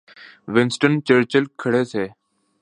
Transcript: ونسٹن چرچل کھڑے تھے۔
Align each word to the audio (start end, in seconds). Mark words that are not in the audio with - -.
ونسٹن 0.53 0.93
چرچل 1.07 1.43
کھڑے 1.59 1.83
تھے۔ 1.91 2.05